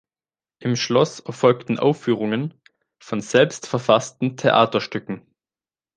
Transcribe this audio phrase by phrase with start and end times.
[0.57, 2.55] Im Schloss erfolgten Aufführungen
[2.97, 5.21] von selbstverfassten Theaterstücken.